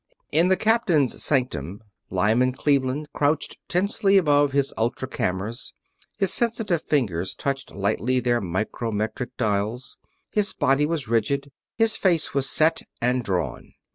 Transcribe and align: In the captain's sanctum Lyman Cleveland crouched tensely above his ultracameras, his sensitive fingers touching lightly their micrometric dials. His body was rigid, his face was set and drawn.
In 0.31 0.47
the 0.47 0.57
captain's 0.57 1.23
sanctum 1.23 1.83
Lyman 2.09 2.53
Cleveland 2.53 3.07
crouched 3.13 3.59
tensely 3.69 4.17
above 4.17 4.51
his 4.51 4.73
ultracameras, 4.75 5.73
his 6.17 6.33
sensitive 6.33 6.81
fingers 6.81 7.35
touching 7.35 7.79
lightly 7.79 8.19
their 8.19 8.41
micrometric 8.41 9.37
dials. 9.37 9.97
His 10.31 10.53
body 10.53 10.87
was 10.87 11.07
rigid, 11.07 11.51
his 11.75 11.95
face 11.95 12.33
was 12.33 12.49
set 12.49 12.81
and 12.99 13.23
drawn. 13.23 13.73